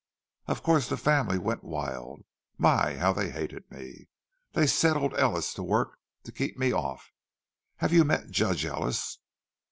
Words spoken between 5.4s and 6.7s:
to work to keep